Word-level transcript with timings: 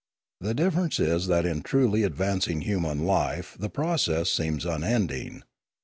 The 0.39 0.55
dif 0.55 0.73
ference 0.73 0.99
is 0.99 1.27
that 1.27 1.45
in 1.45 1.61
truly 1.61 2.01
advancing 2.01 2.61
human 2.61 3.05
life 3.05 3.55
the 3.59 3.69
pro 3.69 3.97
cess 3.97 4.31
seems 4.31 4.65
unending. 4.65 5.43